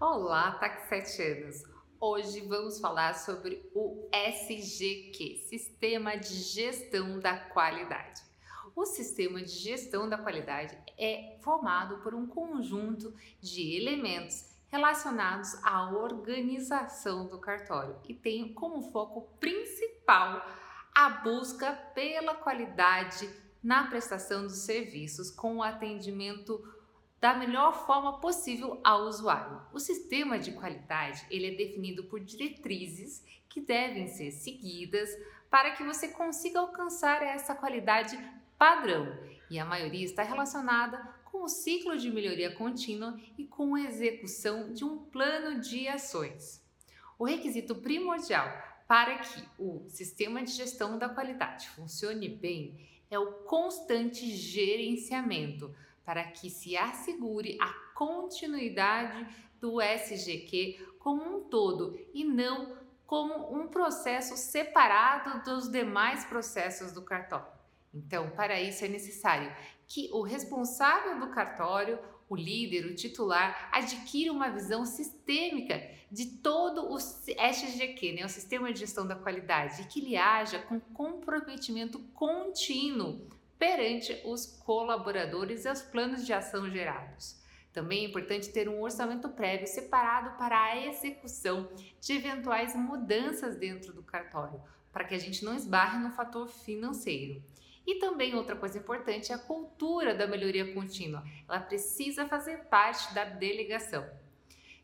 [0.00, 1.64] Olá, tá com 7 anos.
[2.00, 8.22] Hoje vamos falar sobre o SGQ, Sistema de Gestão da Qualidade.
[8.76, 15.90] O sistema de gestão da qualidade é formado por um conjunto de elementos relacionados à
[15.90, 20.46] organização do cartório e tem como foco principal
[20.94, 23.28] a busca pela qualidade
[23.60, 26.62] na prestação dos serviços com o atendimento
[27.20, 29.60] da melhor forma possível ao usuário.
[29.72, 35.10] O sistema de qualidade ele é definido por diretrizes que devem ser seguidas
[35.50, 38.18] para que você consiga alcançar essa qualidade
[38.56, 39.18] padrão.
[39.50, 44.72] E a maioria está relacionada com o ciclo de melhoria contínua e com a execução
[44.72, 46.64] de um plano de ações.
[47.18, 48.46] O requisito primordial
[48.86, 55.74] para que o sistema de gestão da qualidade funcione bem é o constante gerenciamento
[56.08, 59.26] para que se assegure a continuidade
[59.60, 67.02] do SGQ como um todo e não como um processo separado dos demais processos do
[67.02, 67.52] cartório.
[67.92, 69.54] Então, para isso é necessário
[69.86, 76.90] que o responsável do cartório, o líder, o titular, adquira uma visão sistêmica de todo
[76.90, 81.98] o SGQ, né, o Sistema de Gestão da Qualidade, e que ele haja com comprometimento
[82.14, 83.28] contínuo
[83.58, 87.36] perante os colaboradores e os planos de ação gerados.
[87.72, 91.68] Também é importante ter um orçamento prévio separado para a execução
[92.00, 97.42] de eventuais mudanças dentro do cartório, para que a gente não esbarre no fator financeiro.
[97.86, 101.24] E também outra coisa importante é a cultura da melhoria contínua.
[101.48, 104.06] Ela precisa fazer parte da delegação.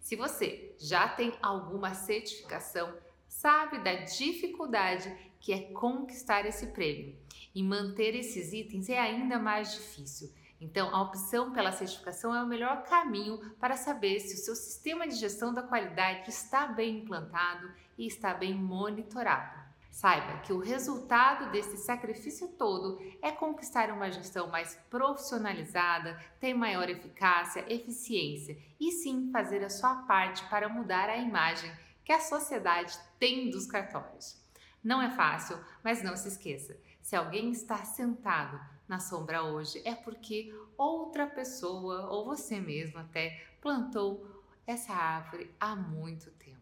[0.01, 2.95] Se você já tem alguma certificação,
[3.35, 7.17] sabe da dificuldade que é conquistar esse prêmio.
[7.55, 10.33] E manter esses itens é ainda mais difícil.
[10.61, 15.07] Então, a opção pela certificação é o melhor caminho para saber se o seu sistema
[15.07, 19.63] de gestão da qualidade está bem implantado e está bem monitorado.
[19.91, 26.89] Saiba que o resultado desse sacrifício todo é conquistar uma gestão mais profissionalizada, ter maior
[26.89, 31.71] eficácia, eficiência e sim fazer a sua parte para mudar a imagem
[32.05, 34.37] que a sociedade tem dos cartórios.
[34.83, 39.95] Não é fácil, mas não se esqueça: se alguém está sentado na sombra hoje, é
[39.95, 46.61] porque outra pessoa, ou você mesmo até, plantou essa árvore há muito tempo.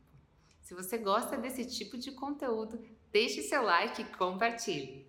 [0.60, 2.80] Se você gosta desse tipo de conteúdo,
[3.10, 5.06] deixe seu like e compartilhe.